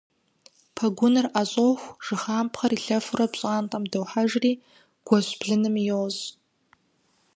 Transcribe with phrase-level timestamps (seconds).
[0.75, 4.53] Пэгуныр ӏэщӏоху, жыхапхъэр илъэфурэ пщӏантӏэм дохьэжри
[5.07, 6.23] гуэщ блыным йощӏ.